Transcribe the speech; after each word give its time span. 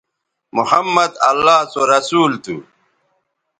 محمدؐ 0.55 1.19
اللہ 1.29 1.57
سو 1.71 1.81
رسول 1.93 2.31
تھو 2.43 2.55